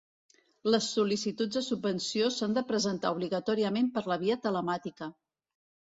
[0.75, 5.15] Les sol·licituds de subvenció s'han de presentar obligatòriament per la via telemàtica.